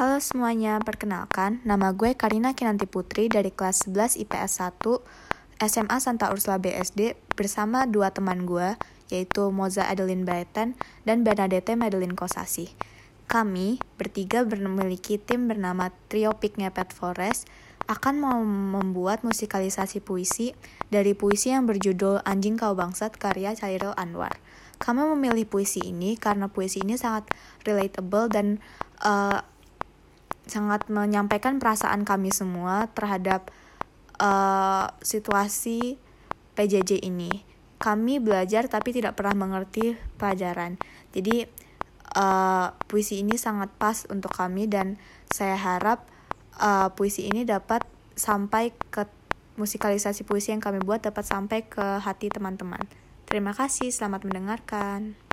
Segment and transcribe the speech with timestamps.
[0.00, 6.32] Halo semuanya, perkenalkan, nama gue Karina Kinanti Putri dari kelas 11 IPS 1 SMA Santa
[6.32, 8.80] Ursula BSD bersama dua teman gue,
[9.12, 10.72] yaitu Moza Adeline Brighton
[11.04, 12.72] dan Bernadette Madeline Kosasi.
[13.28, 17.44] Kami bertiga memiliki tim bernama Trio Pick Ngepet Forest
[17.84, 18.24] akan
[18.72, 20.56] membuat musikalisasi puisi
[20.88, 24.40] dari puisi yang berjudul Anjing Kau Bangsat karya Cairil Anwar.
[24.80, 27.28] Kami memilih puisi ini karena puisi ini sangat
[27.68, 28.64] relatable dan
[29.04, 29.44] uh,
[30.50, 33.48] sangat menyampaikan perasaan kami semua terhadap
[34.18, 35.96] uh, situasi
[36.58, 37.46] PJJ ini.
[37.80, 40.76] Kami belajar tapi tidak pernah mengerti pelajaran.
[41.16, 41.48] Jadi
[42.18, 46.04] uh, puisi ini sangat pas untuk kami dan saya harap
[46.60, 47.86] uh, puisi ini dapat
[48.18, 49.08] sampai ke
[49.56, 52.84] musikalisasi puisi yang kami buat dapat sampai ke hati teman-teman.
[53.24, 55.29] Terima kasih, selamat mendengarkan.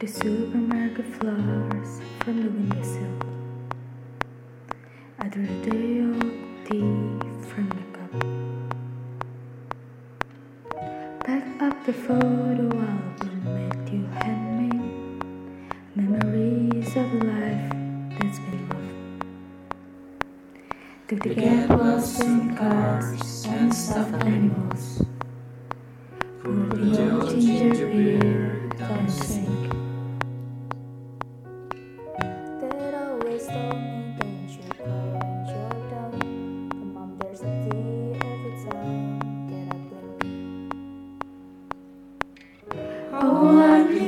[0.00, 3.18] The supermarket flowers from the windowsill.
[5.18, 6.32] I drew the old
[6.64, 7.20] tea
[7.50, 8.12] from the cup.
[11.22, 14.70] Pack up the photo album that you hand me.
[15.94, 17.68] Memories of life
[18.16, 18.94] that's been loved.
[21.08, 21.32] Took the
[22.24, 25.09] in cars and stuffed animals.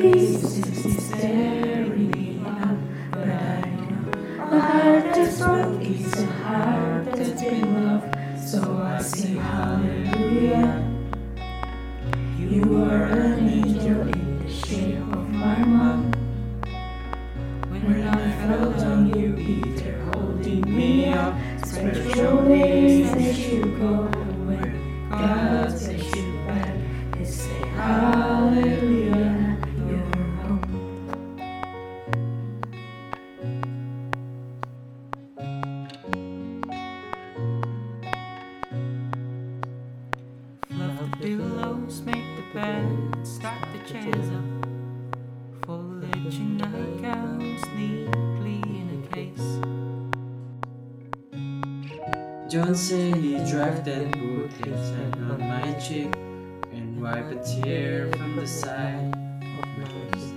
[0.02, 2.76] Need is staring me up,
[3.12, 4.10] but I know
[4.50, 8.40] a heart that's broke is a heart that's been loved.
[8.40, 10.84] So I sing hallelujah.
[12.36, 16.10] You are an angel in the shape of my mom.
[17.68, 21.34] When I fell down, you be there holding me up.
[21.34, 24.08] As you go.
[24.46, 28.11] When God you back, say.
[43.24, 44.44] Stack the chairs up.
[45.64, 49.48] Folded your nightgowns neatly in a case.
[52.52, 56.12] John said he dragged put his hand on my cheek
[56.72, 60.34] and wiped a tear from the side of my wrist.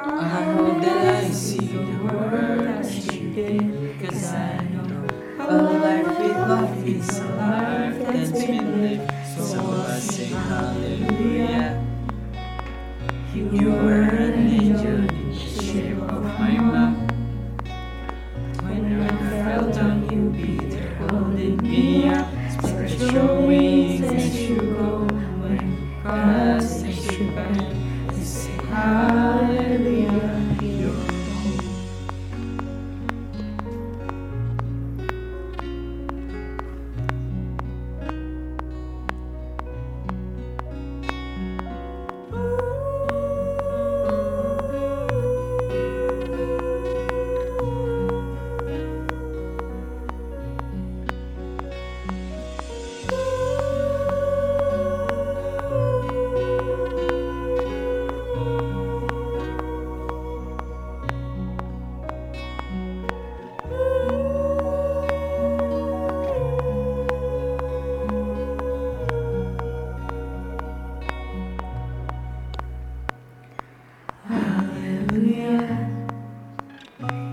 [0.00, 5.06] I hope that I see the world as you did, cause I know
[5.38, 9.17] a life with love is a life that's been lived.
[9.38, 11.84] So I sing hallelujah.
[13.34, 14.57] You were an
[75.18, 75.90] Hallelujah.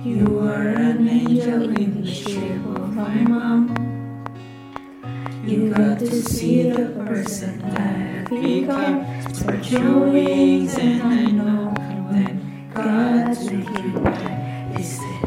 [0.03, 3.69] You are an angel in the shape of my mom.
[5.45, 9.06] You got to see the person I've become.
[9.36, 11.75] Spread your wings, and I know
[12.10, 15.21] when God took you back, He said,